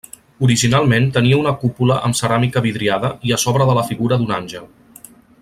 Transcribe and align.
Originalment 0.45 1.03
tenia 1.17 1.37
una 1.41 1.53
cúpula 1.63 1.97
amb 2.07 2.19
ceràmica 2.21 2.65
vidriada 2.67 3.13
i 3.31 3.35
a 3.37 3.39
sobre 3.45 3.69
de 3.73 3.77
la 3.81 3.85
figura 3.93 4.19
d'un 4.23 4.35
àngel. 4.41 4.67